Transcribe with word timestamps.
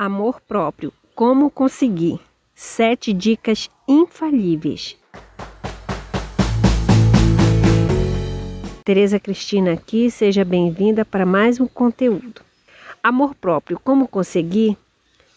Amor 0.00 0.40
próprio. 0.40 0.92
Como 1.12 1.50
conseguir? 1.50 2.20
Sete 2.54 3.12
dicas 3.12 3.68
infalíveis. 3.88 4.96
Tereza 8.84 9.18
Cristina 9.18 9.72
aqui, 9.72 10.08
seja 10.08 10.44
bem-vinda 10.44 11.04
para 11.04 11.26
mais 11.26 11.58
um 11.58 11.66
conteúdo. 11.66 12.42
Amor 13.02 13.34
próprio. 13.34 13.80
Como 13.80 14.06
conseguir? 14.06 14.76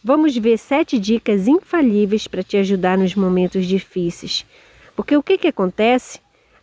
Vamos 0.03 0.37
ver 0.37 0.59
sete 0.59 0.99
dicas 0.99 1.47
infalíveis 1.47 2.27
para 2.27 2.43
te 2.43 2.55
ajudar 2.57 2.99
nos 2.99 3.15
momentos 3.15 3.65
difíceis. 3.65 4.45
Porque 4.95 5.17
o 5.17 5.23
que, 5.23 5.39
que 5.39 5.47
acontece? 5.47 6.19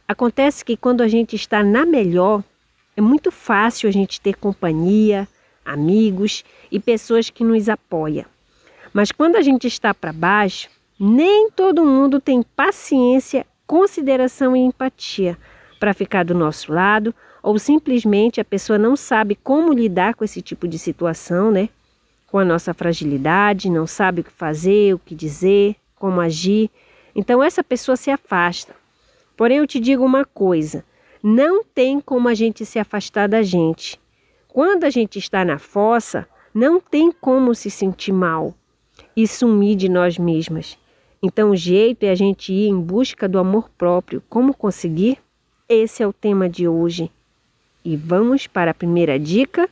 Acontece 0.07 0.65
que 0.65 0.77
quando 0.77 1.01
a 1.01 1.09
gente 1.09 1.35
está 1.35 1.65
na 1.65 1.85
melhor, 1.85 2.45
é 2.97 3.01
muito 3.01 3.33
fácil 3.33 3.89
a 3.89 3.93
gente 3.93 4.21
ter 4.21 4.37
companhia, 4.37 5.27
amigos 5.69 6.45
e 6.71 6.81
pessoas 6.81 7.31
que 7.31 7.45
nos 7.45 7.69
apoiam. 7.69 8.25
Mas 8.93 9.13
quando 9.13 9.37
a 9.37 9.43
gente 9.43 9.67
está 9.67 9.93
para 9.93 10.13
baixo, 10.13 10.69
nem 10.99 11.51
todo 11.51 11.85
mundo 11.85 12.21
tem 12.21 12.43
paciência, 12.43 13.47
consideração 13.67 14.57
e 14.57 14.61
empatia 14.61 15.37
para 15.79 15.95
ficar 15.95 16.25
do 16.25 16.35
nosso 16.35 16.73
lado, 16.73 17.15
ou 17.43 17.59
simplesmente 17.59 18.41
a 18.41 18.45
pessoa 18.45 18.79
não 18.79 18.97
sabe 18.97 19.37
como 19.37 19.73
lidar 19.73 20.15
com 20.15 20.25
esse 20.25 20.43
tipo 20.43 20.67
de 20.67 20.79
situação, 20.79 21.51
né? 21.51 21.69
Com 22.27 22.39
a 22.39 22.45
nossa 22.45 22.75
fragilidade, 22.75 23.71
não 23.71 23.87
sabe 23.87 24.21
o 24.21 24.25
que 24.25 24.33
fazer, 24.33 24.95
o 24.95 24.99
que 24.99 25.15
dizer, 25.15 25.77
como 25.95 26.21
agir. 26.21 26.71
Então 27.15 27.43
essa 27.43 27.63
pessoa 27.63 27.97
se 27.97 28.11
afasta. 28.11 28.75
Porém, 29.37 29.59
eu 29.59 29.67
te 29.67 29.79
digo 29.79 30.05
uma 30.05 30.25
coisa: 30.25 30.85
não 31.23 31.63
tem 31.63 32.01
como 32.01 32.29
a 32.29 32.35
gente 32.35 32.67
se 32.67 32.79
afastar 32.79 33.29
da 33.29 33.43
gente. 33.43 34.01
Quando 34.49 34.85
a 34.85 34.91
gente 34.91 35.19
está 35.19 35.45
na 35.45 35.59
fossa, 35.59 36.27
não 36.55 36.81
tem 36.81 37.13
como 37.13 37.55
se 37.55 37.71
sentir 37.71 38.13
mal 38.13 38.55
e 39.15 39.29
sumir 39.29 39.77
de 39.77 39.91
nós 39.91 40.17
mesmas. 40.17 40.79
Então, 41.23 41.51
o 41.51 41.57
jeito 41.57 42.05
é 42.05 42.11
a 42.11 42.15
gente 42.15 42.53
ir 42.53 42.69
em 42.69 42.81
busca 42.81 43.29
do 43.29 43.39
amor 43.39 43.69
próprio. 43.77 44.23
Como 44.29 44.55
conseguir? 44.55 45.19
Esse 45.69 46.03
é 46.03 46.07
o 46.07 46.13
tema 46.15 46.49
de 46.49 46.67
hoje. 46.67 47.11
E 47.85 47.95
vamos 47.95 48.47
para 48.47 48.71
a 48.71 48.75
primeira 48.75 49.19
dica. 49.19 49.69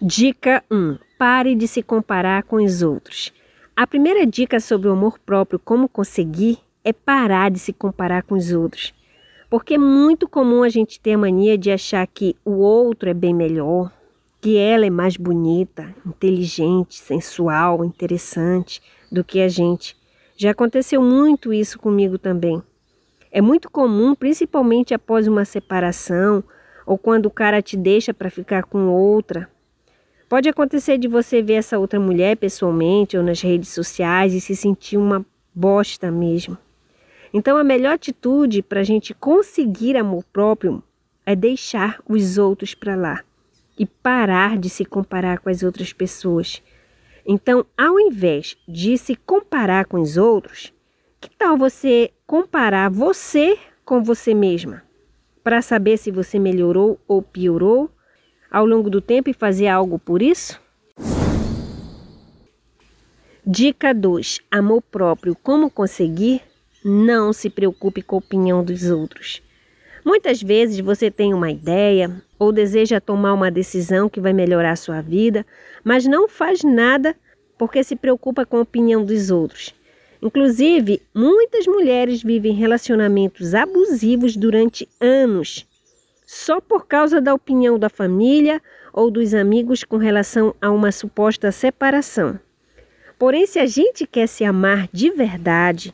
Dica 0.00 0.62
1: 0.70 0.98
Pare 1.18 1.54
de 1.54 1.66
se 1.66 1.82
comparar 1.82 2.42
com 2.42 2.56
os 2.56 2.82
outros. 2.82 3.32
A 3.74 3.86
primeira 3.86 4.26
dica 4.26 4.60
sobre 4.60 4.88
o 4.88 4.92
amor 4.92 5.18
próprio, 5.18 5.58
como 5.58 5.88
conseguir, 5.88 6.58
é 6.84 6.92
parar 6.92 7.50
de 7.50 7.58
se 7.58 7.72
comparar 7.72 8.22
com 8.22 8.34
os 8.34 8.52
outros. 8.52 8.92
Porque 9.48 9.74
é 9.74 9.78
muito 9.78 10.28
comum 10.28 10.62
a 10.62 10.68
gente 10.68 11.00
ter 11.00 11.12
a 11.12 11.18
mania 11.18 11.56
de 11.56 11.70
achar 11.70 12.06
que 12.06 12.34
o 12.44 12.58
outro 12.58 13.08
é 13.08 13.14
bem 13.14 13.32
melhor, 13.32 13.92
que 14.40 14.56
ela 14.56 14.84
é 14.84 14.90
mais 14.90 15.16
bonita, 15.16 15.94
inteligente, 16.04 16.98
sensual, 16.98 17.84
interessante 17.84 18.82
do 19.10 19.22
que 19.22 19.40
a 19.40 19.48
gente. 19.48 19.96
Já 20.36 20.50
aconteceu 20.50 21.00
muito 21.00 21.52
isso 21.52 21.78
comigo 21.78 22.18
também. 22.18 22.62
É 23.30 23.40
muito 23.40 23.70
comum, 23.70 24.14
principalmente 24.14 24.94
após 24.94 25.28
uma 25.28 25.44
separação 25.44 26.42
ou 26.84 26.98
quando 26.98 27.26
o 27.26 27.30
cara 27.30 27.62
te 27.62 27.76
deixa 27.76 28.12
para 28.12 28.30
ficar 28.30 28.64
com 28.64 28.88
outra. 28.88 29.48
Pode 30.28 30.48
acontecer 30.48 30.98
de 30.98 31.06
você 31.06 31.40
ver 31.40 31.54
essa 31.54 31.78
outra 31.78 32.00
mulher 32.00 32.36
pessoalmente 32.36 33.16
ou 33.16 33.22
nas 33.22 33.40
redes 33.40 33.68
sociais 33.68 34.34
e 34.34 34.40
se 34.40 34.56
sentir 34.56 34.96
uma 34.96 35.24
bosta 35.54 36.10
mesmo. 36.10 36.58
Então, 37.36 37.58
a 37.58 37.62
melhor 37.62 37.92
atitude 37.92 38.62
para 38.62 38.80
a 38.80 38.82
gente 38.82 39.12
conseguir 39.12 39.94
amor 39.94 40.24
próprio 40.32 40.82
é 41.26 41.36
deixar 41.36 42.00
os 42.08 42.38
outros 42.38 42.72
para 42.72 42.96
lá 42.96 43.22
e 43.78 43.84
parar 43.84 44.56
de 44.56 44.70
se 44.70 44.86
comparar 44.86 45.40
com 45.40 45.50
as 45.50 45.62
outras 45.62 45.92
pessoas. 45.92 46.62
Então, 47.26 47.66
ao 47.76 48.00
invés 48.00 48.56
de 48.66 48.96
se 48.96 49.14
comparar 49.14 49.84
com 49.84 50.00
os 50.00 50.16
outros, 50.16 50.72
que 51.20 51.28
tal 51.28 51.58
você 51.58 52.10
comparar 52.26 52.88
você 52.88 53.58
com 53.84 54.02
você 54.02 54.32
mesma? 54.32 54.82
Para 55.44 55.60
saber 55.60 55.98
se 55.98 56.10
você 56.10 56.38
melhorou 56.38 56.98
ou 57.06 57.20
piorou 57.20 57.90
ao 58.50 58.64
longo 58.64 58.88
do 58.88 59.02
tempo 59.02 59.28
e 59.28 59.34
fazer 59.34 59.68
algo 59.68 59.98
por 59.98 60.22
isso? 60.22 60.58
Dica 63.46 63.92
2: 63.92 64.40
Amor 64.50 64.80
próprio. 64.80 65.36
Como 65.36 65.70
conseguir? 65.70 66.40
Não 66.88 67.32
se 67.32 67.50
preocupe 67.50 68.00
com 68.00 68.14
a 68.14 68.20
opinião 68.20 68.62
dos 68.62 68.88
outros. 68.88 69.42
Muitas 70.04 70.40
vezes 70.40 70.78
você 70.78 71.10
tem 71.10 71.34
uma 71.34 71.50
ideia 71.50 72.22
ou 72.38 72.52
deseja 72.52 73.00
tomar 73.00 73.32
uma 73.32 73.50
decisão 73.50 74.08
que 74.08 74.20
vai 74.20 74.32
melhorar 74.32 74.70
a 74.70 74.76
sua 74.76 75.00
vida, 75.00 75.44
mas 75.82 76.06
não 76.06 76.28
faz 76.28 76.62
nada 76.62 77.16
porque 77.58 77.82
se 77.82 77.96
preocupa 77.96 78.46
com 78.46 78.58
a 78.58 78.60
opinião 78.60 79.04
dos 79.04 79.32
outros. 79.32 79.74
Inclusive, 80.22 81.02
muitas 81.12 81.66
mulheres 81.66 82.22
vivem 82.22 82.52
relacionamentos 82.52 83.52
abusivos 83.52 84.36
durante 84.36 84.88
anos, 85.00 85.66
só 86.24 86.60
por 86.60 86.86
causa 86.86 87.20
da 87.20 87.34
opinião 87.34 87.80
da 87.80 87.88
família 87.88 88.62
ou 88.92 89.10
dos 89.10 89.34
amigos 89.34 89.82
com 89.82 89.96
relação 89.96 90.54
a 90.62 90.70
uma 90.70 90.92
suposta 90.92 91.50
separação. 91.50 92.38
Porém, 93.18 93.44
se 93.44 93.58
a 93.58 93.66
gente 93.66 94.06
quer 94.06 94.28
se 94.28 94.44
amar 94.44 94.88
de 94.92 95.10
verdade, 95.10 95.92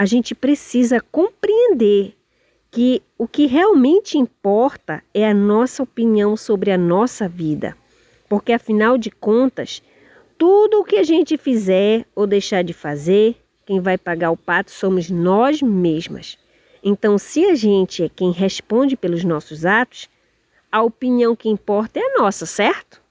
a 0.00 0.06
gente 0.06 0.34
precisa 0.34 0.98
compreender 1.12 2.14
que 2.70 3.02
o 3.18 3.28
que 3.28 3.44
realmente 3.44 4.16
importa 4.16 5.02
é 5.12 5.28
a 5.28 5.34
nossa 5.34 5.82
opinião 5.82 6.38
sobre 6.38 6.70
a 6.70 6.78
nossa 6.78 7.28
vida. 7.28 7.76
Porque 8.26 8.50
afinal 8.50 8.96
de 8.96 9.10
contas, 9.10 9.82
tudo 10.38 10.80
o 10.80 10.84
que 10.84 10.96
a 10.96 11.02
gente 11.02 11.36
fizer 11.36 12.06
ou 12.16 12.26
deixar 12.26 12.64
de 12.64 12.72
fazer, 12.72 13.36
quem 13.66 13.78
vai 13.78 13.98
pagar 13.98 14.30
o 14.30 14.38
pato 14.38 14.70
somos 14.70 15.10
nós 15.10 15.60
mesmas. 15.60 16.38
Então, 16.82 17.18
se 17.18 17.44
a 17.44 17.54
gente 17.54 18.02
é 18.02 18.08
quem 18.08 18.30
responde 18.30 18.96
pelos 18.96 19.22
nossos 19.22 19.66
atos, 19.66 20.08
a 20.72 20.82
opinião 20.82 21.36
que 21.36 21.50
importa 21.50 22.00
é 22.00 22.02
a 22.02 22.22
nossa, 22.22 22.46
certo? 22.46 23.02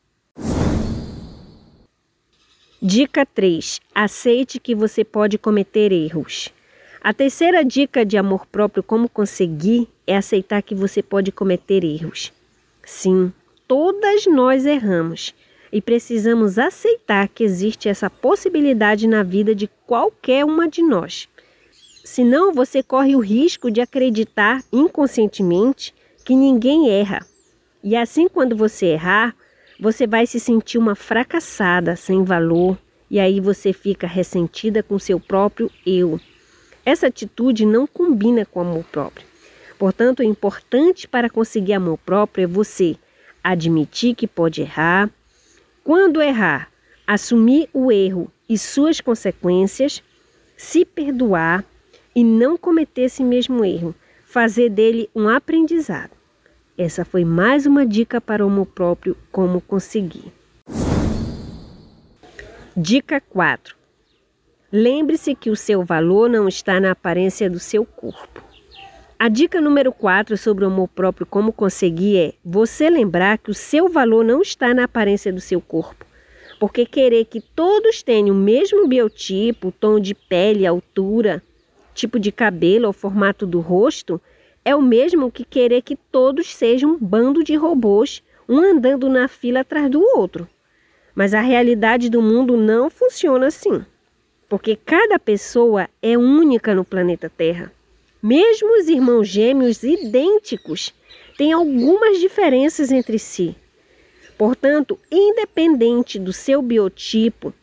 Dica 2.82 3.28
3. 3.28 3.80
Aceite 3.94 4.60
que 4.60 4.74
você 4.74 5.04
pode 5.04 5.38
cometer 5.38 5.92
erros. 5.92 6.52
A 7.02 7.14
terceira 7.14 7.64
dica 7.64 8.06
de 8.06 8.18
amor 8.18 8.46
próprio, 8.46 8.84
como 8.84 9.08
conseguir, 9.08 9.88
é 10.06 10.18
aceitar 10.18 10.62
que 10.62 10.76
você 10.76 11.02
pode 11.02 11.32
cometer 11.32 11.84
erros. 11.86 12.34
Sim, 12.84 13.32
todas 13.66 14.26
nós 14.26 14.66
erramos 14.66 15.34
e 15.72 15.82
precisamos 15.82 16.60
aceitar 16.60 17.30
que 17.30 17.44
existe 17.44 17.88
essa 17.88 18.10
possibilidade 18.10 19.08
na 19.08 19.24
vida 19.24 19.56
de 19.56 19.70
qualquer 19.88 20.44
uma 20.44 20.68
de 20.68 20.82
nós. 20.82 21.30
Senão, 22.04 22.52
você 22.52 22.84
corre 22.84 23.16
o 23.16 23.20
risco 23.20 23.72
de 23.72 23.80
acreditar 23.80 24.62
inconscientemente 24.74 25.94
que 26.26 26.36
ninguém 26.36 26.90
erra. 26.90 27.26
E 27.82 27.96
assim, 27.96 28.28
quando 28.28 28.58
você 28.58 28.88
errar, 28.88 29.34
você 29.80 30.06
vai 30.06 30.28
se 30.28 30.40
sentir 30.40 30.78
uma 30.78 30.96
fracassada, 30.96 31.96
sem 31.96 32.26
valor, 32.26 32.78
e 33.10 33.22
aí 33.22 33.40
você 33.40 33.72
fica 33.72 34.06
ressentida 34.06 34.84
com 34.84 35.00
seu 35.00 35.18
próprio 35.18 35.72
eu. 35.86 36.20
Essa 36.90 37.06
atitude 37.06 37.68
não 37.68 37.86
combina 37.86 38.48
com 38.48 38.62
amor 38.62 38.84
próprio. 38.86 39.24
Portanto, 39.78 40.22
o 40.22 40.24
importante 40.24 41.08
para 41.08 41.30
conseguir 41.30 41.74
amor 41.74 42.00
próprio 42.00 42.46
é 42.46 42.48
você 42.48 42.98
admitir 43.44 44.16
que 44.16 44.26
pode 44.26 44.62
errar. 44.62 45.08
Quando 45.84 46.20
errar, 46.20 46.72
assumir 47.06 47.70
o 47.74 47.92
erro 47.92 48.32
e 48.50 48.58
suas 48.58 49.00
consequências, 49.00 50.02
se 50.58 50.84
perdoar 50.84 51.64
e 52.16 52.24
não 52.24 52.58
cometer 52.58 53.04
esse 53.04 53.24
mesmo 53.24 53.64
erro, 53.64 53.94
fazer 54.26 54.72
dele 54.72 55.12
um 55.16 55.30
aprendizado. 55.30 56.18
Essa 56.76 57.06
foi 57.06 57.24
mais 57.24 57.68
uma 57.68 57.86
dica 57.86 58.20
para 58.20 58.44
o 58.44 58.50
amor 58.50 58.66
próprio 58.66 59.16
como 59.32 59.62
conseguir. 59.62 60.34
Dica 62.76 63.22
4. 63.22 63.79
Lembre-se 64.72 65.34
que 65.34 65.50
o 65.50 65.56
seu 65.56 65.84
valor 65.84 66.30
não 66.30 66.48
está 66.48 66.80
na 66.80 66.92
aparência 66.92 67.50
do 67.50 67.58
seu 67.58 67.84
corpo. 67.84 68.44
A 69.18 69.28
dica 69.28 69.60
número 69.60 69.92
4 69.92 70.38
sobre 70.38 70.64
o 70.64 70.68
amor 70.68 70.90
próprio, 70.90 71.26
como 71.26 71.52
conseguir, 71.52 72.18
é 72.20 72.34
você 72.46 72.88
lembrar 72.88 73.40
que 73.40 73.50
o 73.50 73.54
seu 73.54 73.90
valor 73.90 74.24
não 74.24 74.44
está 74.44 74.72
na 74.72 74.84
aparência 74.84 75.34
do 75.34 75.42
seu 75.42 75.60
corpo. 75.60 76.06
Porque 76.60 76.86
querer 76.86 77.26
que 77.26 77.42
todos 77.42 78.04
tenham 78.04 78.36
o 78.36 78.40
mesmo 78.40 78.88
biotipo, 78.88 79.72
tom 79.72 80.00
de 80.00 80.14
pele, 80.14 80.68
altura, 80.68 81.42
tipo 81.96 82.20
de 82.20 82.32
cabelo 82.32 82.86
ou 82.86 82.94
formato 82.94 83.48
do 83.48 83.62
rosto 83.62 84.22
é 84.64 84.76
o 84.76 84.84
mesmo 84.84 85.32
que 85.32 85.44
querer 85.44 85.82
que 85.82 85.96
todos 85.96 86.54
sejam 86.54 86.92
um 86.92 86.98
bando 87.00 87.44
de 87.44 87.56
robôs, 87.56 88.22
um 88.48 88.60
andando 88.60 89.10
na 89.10 89.28
fila 89.28 89.62
atrás 89.62 89.90
do 89.90 90.00
outro. 90.16 90.48
Mas 91.16 91.34
a 91.34 91.42
realidade 91.42 92.08
do 92.08 92.22
mundo 92.22 92.56
não 92.56 92.88
funciona 92.88 93.48
assim 93.48 93.84
porque 94.50 94.76
cada 94.76 95.20
pessoa 95.20 95.88
é 96.02 96.18
única 96.18 96.74
no 96.74 96.84
planeta 96.84 97.30
Terra. 97.30 97.72
Mesmo 98.22 98.78
os 98.80 98.90
irmãos 98.90 99.28
gêmeos 99.28 99.84
idênticos 99.84 100.94
têm 101.38 101.54
algumas 101.54 102.20
diferenças 102.20 102.92
entre 102.92 103.20
si. 103.20 103.56
Portanto, 104.38 105.00
independente 105.12 106.18
do 106.18 106.34
seu 106.34 106.62
biotipo, 106.62 107.54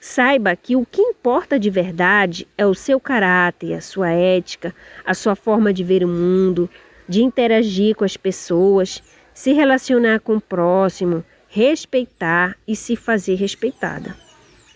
saiba 0.00 0.56
que 0.56 0.74
o 0.74 0.84
que 0.84 1.02
importa 1.02 1.58
de 1.58 1.70
verdade 1.70 2.48
é 2.56 2.66
o 2.66 2.74
seu 2.74 2.98
caráter, 2.98 3.74
a 3.74 3.80
sua 3.80 4.10
ética, 4.10 4.74
a 5.04 5.14
sua 5.14 5.36
forma 5.36 5.72
de 5.72 5.84
ver 5.84 6.02
o 6.02 6.08
mundo, 6.08 6.68
de 7.08 7.22
interagir 7.22 7.94
com 7.94 8.04
as 8.04 8.16
pessoas, 8.16 9.02
se 9.34 9.52
relacionar 9.52 10.20
com 10.20 10.36
o 10.36 10.40
próximo, 10.40 11.24
respeitar 11.48 12.56
e 12.66 12.74
se 12.74 12.96
fazer 12.96 13.34
respeitada. 13.34 14.16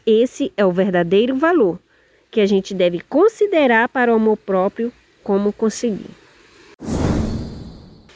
Esse 0.07 0.53
é 0.57 0.65
o 0.65 0.71
verdadeiro 0.71 1.35
valor 1.35 1.81
que 2.31 2.41
a 2.41 2.47
gente 2.47 2.73
deve 2.73 3.01
considerar 3.01 3.89
para 3.89 4.13
o 4.13 4.15
amor 4.15 4.37
próprio 4.37 4.93
como 5.21 5.53
conseguir. 5.53 6.11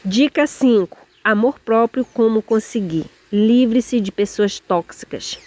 Dica 0.05 0.47
5: 0.47 0.97
Amor 1.21 1.59
próprio 1.59 2.05
como 2.05 2.41
conseguir. 2.41 3.07
Livre-se 3.29 3.99
de 3.99 4.09
pessoas 4.09 4.57
tóxicas. 4.57 5.37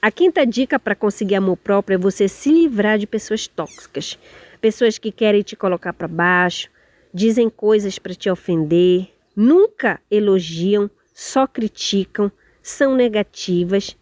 A 0.00 0.12
quinta 0.12 0.46
dica 0.46 0.78
para 0.78 0.94
conseguir 0.94 1.34
amor 1.34 1.56
próprio 1.56 1.96
é 1.96 1.98
você 1.98 2.28
se 2.28 2.52
livrar 2.52 2.96
de 2.96 3.06
pessoas 3.08 3.48
tóxicas. 3.48 4.16
Pessoas 4.60 4.96
que 4.96 5.10
querem 5.10 5.42
te 5.42 5.56
colocar 5.56 5.92
para 5.92 6.06
baixo, 6.06 6.70
dizem 7.12 7.50
coisas 7.50 7.98
para 7.98 8.14
te 8.14 8.30
ofender, 8.30 9.08
nunca 9.34 10.00
elogiam, 10.08 10.88
só 11.12 11.48
criticam, 11.48 12.30
são 12.62 12.94
negativas. 12.94 13.96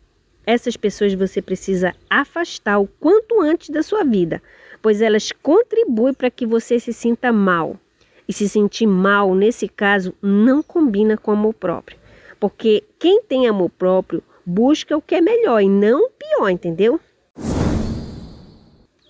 Essas 0.45 0.77
pessoas 0.77 1.15
você 1.15 1.41
precisa 1.41 1.95
afastar 2.11 2.79
o 2.79 2.87
quanto 2.87 3.41
antes 3.41 3.71
da 3.71 3.83
sua 3.83 4.03
vida, 4.03 4.43
pois 4.81 5.01
elas 5.01 5.31
contribuem 5.31 6.13
para 6.13 6.31
que 6.31 6.45
você 6.45 6.81
se 6.81 6.93
sinta 6.93 7.33
mal. 7.33 7.79
E 8.29 8.33
se 8.33 8.49
sentir 8.49 8.87
mal, 8.87 9.35
nesse 9.35 9.69
caso, 9.69 10.15
não 10.21 10.63
combina 10.63 11.17
com 11.17 11.33
amor 11.33 11.55
próprio. 11.55 11.99
Porque 12.41 12.83
quem 12.99 13.23
tem 13.23 13.47
amor 13.47 13.71
próprio 13.71 14.23
busca 14.45 14.97
o 14.97 15.03
que 15.03 15.15
é 15.15 15.21
melhor 15.21 15.61
e 15.61 15.69
não 15.69 16.07
o 16.07 16.11
pior, 16.11 16.49
entendeu? 16.49 17.01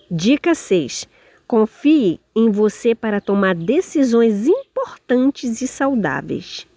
Dica 0.09 0.53
6. 0.53 1.07
Confie 1.47 2.19
em 2.35 2.49
você 2.51 2.93
para 2.93 3.19
tomar 3.19 3.55
decisões 3.55 4.47
importantes 4.47 5.61
e 5.61 5.67
saudáveis. 5.67 6.67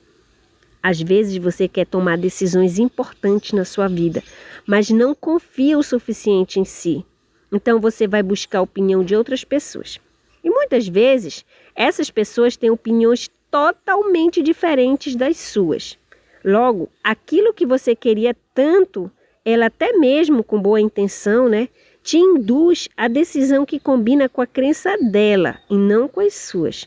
Às 0.87 1.01
vezes 1.01 1.37
você 1.37 1.67
quer 1.67 1.85
tomar 1.85 2.17
decisões 2.17 2.79
importantes 2.79 3.51
na 3.51 3.65
sua 3.65 3.89
vida, 3.89 4.23
mas 4.65 4.89
não 4.89 5.17
confia 5.17 5.77
o 5.77 5.83
suficiente 5.83 6.61
em 6.61 6.65
si. 6.65 7.05
Então 7.53 7.81
você 7.81 8.07
vai 8.07 8.23
buscar 8.23 8.61
a 8.61 8.63
opinião 8.63 9.03
de 9.03 9.17
outras 9.17 9.43
pessoas. 9.43 9.99
E 10.45 10.49
muitas 10.49 10.87
vezes 10.87 11.45
essas 11.75 12.09
pessoas 12.09 12.57
têm 12.57 12.71
opiniões 12.71 13.29
totalmente 13.51 14.41
diferentes 14.41 15.17
das 15.17 15.39
suas. 15.39 15.99
Logo, 16.45 16.89
aquilo 17.03 17.53
que 17.53 17.67
você 17.67 17.97
queria 17.97 18.37
tanto, 18.55 19.11
ela 19.45 19.67
até 19.67 19.93
mesmo 19.95 20.45
com 20.45 20.63
boa 20.63 20.81
intenção, 20.81 21.49
né, 21.49 21.69
te 22.01 22.17
induz 22.17 22.89
a 22.97 23.09
decisão 23.09 23.67
que 23.67 23.81
combina 23.81 24.29
com 24.29 24.41
a 24.41 24.47
crença 24.47 24.97
dela 24.99 25.59
e 25.69 25.77
não 25.77 26.07
com 26.07 26.21
as 26.21 26.35
suas. 26.35 26.87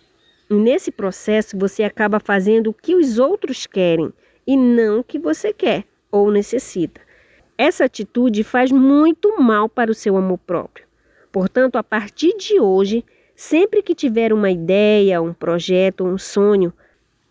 E 0.50 0.56
nesse 0.56 0.92
processo 0.92 1.58
você 1.58 1.84
acaba 1.84 2.20
fazendo 2.20 2.72
o 2.72 2.74
que 2.74 2.96
os 2.96 3.20
outros 3.20 3.68
querem 3.68 4.12
e 4.48 4.58
não 4.58 5.00
o 5.00 5.04
que 5.04 5.20
você 5.20 5.54
quer 5.54 5.84
ou 6.12 6.32
necessita. 6.32 7.00
Essa 7.58 7.86
atitude 7.86 8.44
faz 8.44 8.72
muito 8.72 9.40
mal 9.40 9.70
para 9.70 9.92
o 9.92 9.94
seu 9.94 10.18
amor 10.18 10.40
próprio. 10.40 10.88
Portanto, 11.32 11.76
a 11.76 11.84
partir 11.84 12.36
de 12.38 12.60
hoje, 12.60 13.06
sempre 13.36 13.84
que 13.84 13.94
tiver 13.94 14.34
uma 14.34 14.50
ideia, 14.50 15.22
um 15.22 15.34
projeto, 15.34 16.04
um 16.04 16.18
sonho, 16.18 16.74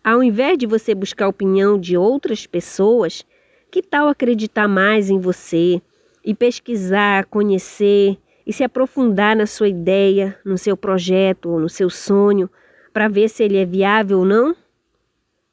ao 0.03 0.23
invés 0.23 0.57
de 0.57 0.65
você 0.65 0.95
buscar 0.95 1.25
a 1.25 1.29
opinião 1.29 1.77
de 1.77 1.97
outras 1.97 2.45
pessoas, 2.45 3.25
que 3.69 3.81
tal 3.81 4.07
acreditar 4.07 4.67
mais 4.67 5.09
em 5.09 5.19
você 5.19 5.81
e 6.23 6.33
pesquisar, 6.33 7.25
conhecer 7.25 8.17
e 8.47 8.53
se 8.53 8.63
aprofundar 8.63 9.35
na 9.35 9.45
sua 9.45 9.67
ideia, 9.67 10.37
no 10.45 10.57
seu 10.57 10.77
projeto 10.77 11.49
ou 11.49 11.59
no 11.59 11.69
seu 11.69 11.89
sonho, 11.89 12.49
para 12.93 13.07
ver 13.07 13.29
se 13.29 13.43
ele 13.43 13.57
é 13.57 13.65
viável 13.65 14.19
ou 14.19 14.25
não? 14.25 14.55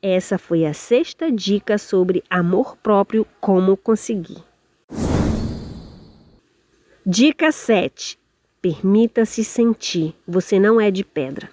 Essa 0.02 0.38
foi 0.38 0.64
a 0.64 0.72
sexta 0.72 1.30
dica 1.30 1.78
sobre 1.78 2.22
amor 2.28 2.76
próprio, 2.76 3.26
como 3.40 3.76
conseguir. 3.76 4.42
Dica 7.04 7.52
7. 7.52 8.18
Permita-se 8.60 9.44
sentir, 9.44 10.14
você 10.26 10.58
não 10.58 10.80
é 10.80 10.90
de 10.90 11.04
pedra. 11.04 11.48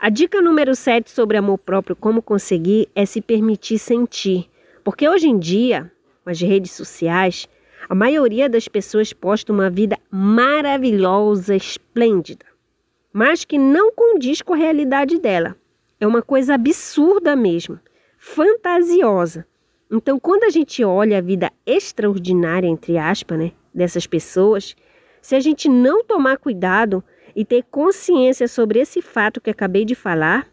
A 0.00 0.08
dica 0.08 0.40
número 0.40 0.74
7 0.74 1.10
sobre 1.10 1.36
amor 1.36 1.58
próprio, 1.58 1.94
como 1.94 2.20
conseguir, 2.20 2.88
é 2.94 3.06
se 3.06 3.20
permitir 3.20 3.78
sentir. 3.78 4.48
Porque 4.82 5.08
hoje 5.08 5.28
em 5.28 5.38
dia, 5.38 5.92
com 6.24 6.30
as 6.30 6.40
redes 6.40 6.72
sociais, 6.72 7.48
a 7.88 7.94
maioria 7.94 8.48
das 8.48 8.66
pessoas 8.66 9.12
posta 9.12 9.52
uma 9.52 9.70
vida 9.70 9.98
maravilhosa, 10.10 11.54
esplêndida, 11.54 12.44
mas 13.12 13.44
que 13.44 13.58
não 13.58 13.92
condiz 13.92 14.40
com 14.42 14.54
a 14.54 14.56
realidade 14.56 15.18
dela. 15.18 15.56
É 16.00 16.06
uma 16.06 16.22
coisa 16.22 16.54
absurda 16.54 17.36
mesmo, 17.36 17.78
fantasiosa. 18.18 19.46
Então, 19.90 20.18
quando 20.18 20.44
a 20.44 20.50
gente 20.50 20.82
olha 20.82 21.18
a 21.18 21.20
vida 21.20 21.50
extraordinária, 21.66 22.66
entre 22.66 22.96
aspas, 22.96 23.38
né, 23.38 23.52
dessas 23.74 24.06
pessoas, 24.06 24.74
se 25.20 25.36
a 25.36 25.40
gente 25.40 25.68
não 25.68 26.02
tomar 26.02 26.38
cuidado, 26.38 27.04
e 27.34 27.44
ter 27.44 27.64
consciência 27.70 28.46
sobre 28.46 28.80
esse 28.80 29.00
fato 29.00 29.40
que 29.40 29.50
acabei 29.50 29.84
de 29.84 29.94
falar, 29.94 30.46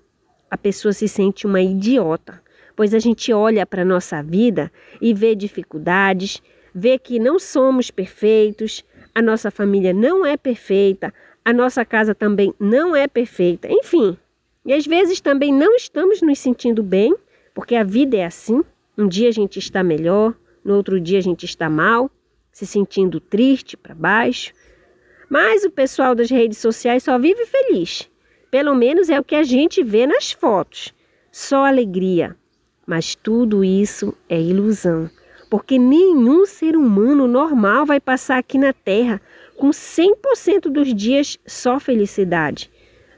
a 0.50 0.58
pessoa 0.58 0.94
se 0.94 1.08
sente 1.08 1.46
uma 1.46 1.62
idiota, 1.62 2.42
pois 2.76 2.94
a 2.94 3.00
gente 3.00 3.32
olha 3.34 3.66
para 3.66 3.82
a 3.82 3.86
nossa 3.86 4.24
vida 4.24 4.72
e 5.02 5.14
vê 5.14 5.36
dificuldades, 5.36 6.42
vê 6.74 6.98
que 6.98 7.20
não 7.20 7.38
somos 7.38 7.92
perfeitos, 7.92 8.84
a 9.14 9.22
nossa 9.22 9.52
família 9.52 9.94
não 9.94 10.26
é 10.26 10.38
perfeita, 10.38 11.14
a 11.50 11.54
nossa 11.54 11.84
casa 11.84 12.14
também 12.14 12.54
não 12.60 12.96
é 12.96 13.08
perfeita, 13.08 13.68
enfim. 13.72 14.16
E 14.64 14.72
às 14.72 14.86
vezes 14.86 15.20
também 15.20 15.52
não 15.52 15.76
estamos 15.76 16.22
nos 16.22 16.38
sentindo 16.38 16.84
bem, 16.84 17.16
porque 17.56 17.76
a 17.76 17.84
vida 17.84 18.18
é 18.18 18.26
assim. 18.26 18.64
Um 18.96 19.08
dia 19.08 19.30
a 19.30 19.32
gente 19.32 19.58
está 19.58 19.82
melhor, 19.84 20.36
no 20.64 20.76
outro 20.76 21.00
dia 21.00 21.18
a 21.18 21.22
gente 21.22 21.46
está 21.46 21.68
mal, 21.68 22.12
se 22.52 22.68
sentindo 22.68 23.20
triste, 23.20 23.76
para 23.76 23.96
baixo. 23.96 24.54
Mas 25.28 25.64
o 25.64 25.72
pessoal 25.72 26.14
das 26.14 26.30
redes 26.30 26.60
sociais 26.60 27.02
só 27.02 27.18
vive 27.18 27.48
feliz. 27.48 28.08
Pelo 28.52 28.76
menos 28.76 29.10
é 29.10 29.20
o 29.20 29.24
que 29.24 29.36
a 29.36 29.42
gente 29.42 29.84
vê 29.84 30.06
nas 30.06 30.32
fotos. 30.32 30.94
Só 31.32 31.66
alegria. 31.66 32.36
Mas 32.86 33.16
tudo 33.16 33.64
isso 33.64 34.16
é 34.30 34.40
ilusão. 34.40 35.10
Porque 35.50 35.80
nenhum 35.80 36.46
ser 36.46 36.78
humano 36.78 37.28
normal 37.28 37.88
vai 37.88 38.00
passar 38.00 38.38
aqui 38.38 38.60
na 38.60 38.72
Terra 38.72 39.20
com 39.60 39.70
100% 39.70 40.70
dos 40.72 40.94
dias 40.96 41.38
só 41.46 41.80
felicidade. 41.80 42.72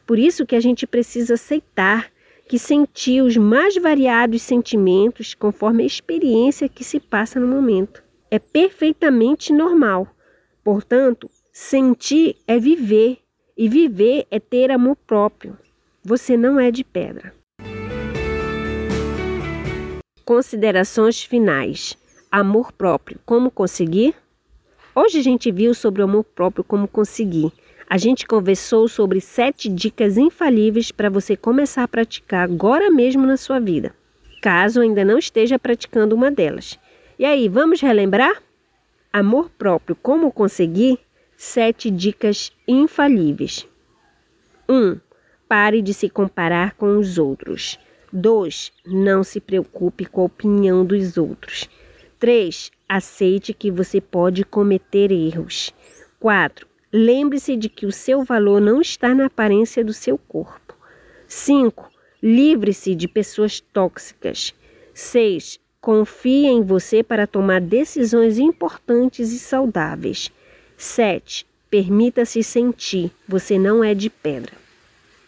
Por 0.05 0.19
isso 0.19 0.45
que 0.45 0.55
a 0.55 0.59
gente 0.59 0.85
precisa 0.85 1.35
aceitar 1.35 2.11
que 2.49 2.59
sentir 2.59 3.21
os 3.21 3.37
mais 3.37 3.75
variados 3.77 4.41
sentimentos 4.41 5.33
conforme 5.33 5.83
a 5.83 5.85
experiência 5.85 6.67
que 6.67 6.83
se 6.83 6.99
passa 6.99 7.39
no 7.39 7.47
momento. 7.47 8.03
É 8.29 8.39
perfeitamente 8.39 9.53
normal. 9.53 10.07
Portanto, 10.63 11.29
Sentir 11.53 12.37
é 12.47 12.57
viver, 12.57 13.17
e 13.57 13.67
viver 13.67 14.25
é 14.31 14.39
ter 14.39 14.71
amor 14.71 14.95
próprio. 14.95 15.57
Você 16.01 16.37
não 16.37 16.57
é 16.57 16.71
de 16.71 16.81
pedra. 16.81 17.35
Considerações 20.23 21.21
finais. 21.21 21.97
Amor 22.31 22.71
próprio. 22.71 23.19
Como 23.25 23.51
conseguir? 23.51 24.15
Hoje 24.93 25.19
a 25.19 25.23
gente 25.23 25.49
viu 25.51 25.73
sobre 25.73 26.01
o 26.01 26.05
amor 26.05 26.25
próprio, 26.25 26.65
como 26.65 26.85
conseguir. 26.85 27.49
A 27.89 27.97
gente 27.97 28.27
conversou 28.27 28.89
sobre 28.89 29.21
sete 29.21 29.69
dicas 29.69 30.17
infalíveis 30.17 30.91
para 30.91 31.09
você 31.09 31.37
começar 31.37 31.83
a 31.83 31.87
praticar 31.87 32.43
agora 32.43 32.91
mesmo 32.91 33.25
na 33.25 33.37
sua 33.37 33.57
vida, 33.57 33.95
caso 34.41 34.81
ainda 34.81 35.05
não 35.05 35.17
esteja 35.17 35.57
praticando 35.57 36.13
uma 36.13 36.29
delas. 36.29 36.77
E 37.17 37.23
aí, 37.23 37.47
vamos 37.47 37.79
relembrar? 37.79 38.43
Amor 39.13 39.49
próprio, 39.57 39.95
como 39.95 40.31
conseguir? 40.31 40.99
Sete 41.37 41.89
dicas 41.89 42.51
infalíveis. 42.67 43.65
1. 44.67 44.75
Um, 44.75 44.99
pare 45.47 45.81
de 45.81 45.93
se 45.93 46.09
comparar 46.09 46.75
com 46.75 46.97
os 46.97 47.17
outros. 47.17 47.79
2. 48.11 48.73
Não 48.85 49.23
se 49.23 49.39
preocupe 49.39 50.05
com 50.05 50.21
a 50.21 50.25
opinião 50.25 50.85
dos 50.85 51.17
outros. 51.17 51.69
3. 52.19 52.71
Aceite 52.93 53.53
que 53.53 53.71
você 53.71 54.01
pode 54.01 54.43
cometer 54.43 55.13
erros. 55.13 55.73
4. 56.19 56.67
Lembre-se 56.91 57.55
de 57.55 57.69
que 57.69 57.85
o 57.85 57.91
seu 57.91 58.21
valor 58.21 58.59
não 58.59 58.81
está 58.81 59.15
na 59.15 59.27
aparência 59.27 59.81
do 59.81 59.93
seu 59.93 60.17
corpo. 60.17 60.75
5. 61.25 61.89
Livre-se 62.21 62.93
de 62.93 63.07
pessoas 63.07 63.61
tóxicas. 63.61 64.53
6. 64.93 65.57
Confie 65.79 66.47
em 66.47 66.61
você 66.61 67.01
para 67.01 67.25
tomar 67.25 67.61
decisões 67.61 68.37
importantes 68.37 69.31
e 69.31 69.39
saudáveis. 69.39 70.29
7. 70.75 71.47
Permita-se 71.69 72.43
sentir, 72.43 73.09
você 73.25 73.57
não 73.57 73.81
é 73.81 73.93
de 73.93 74.09
pedra. 74.09 74.51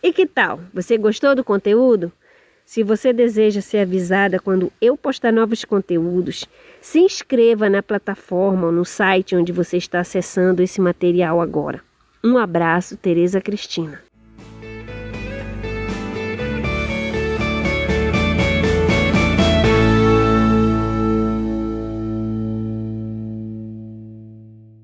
E 0.03 0.11
que 0.11 0.27
tal? 0.27 0.59
Você 0.73 0.97
gostou 0.97 1.33
do 1.33 1.45
conteúdo? 1.45 2.11
Se 2.65 2.83
você 2.83 3.13
deseja 3.13 3.61
ser 3.61 3.79
avisada 3.79 4.39
quando 4.39 4.71
eu 4.81 4.97
postar 4.97 5.31
novos 5.31 5.63
conteúdos, 5.63 6.45
se 6.81 6.99
inscreva 6.99 7.69
na 7.69 7.81
plataforma 7.81 8.65
ou 8.67 8.71
no 8.71 8.83
site 8.83 9.35
onde 9.35 9.51
você 9.51 9.77
está 9.77 9.99
acessando 9.99 10.61
esse 10.61 10.81
material 10.81 11.39
agora. 11.39 11.81
Um 12.23 12.37
abraço, 12.37 12.97
Tereza 12.97 13.39
Cristina. 13.39 14.02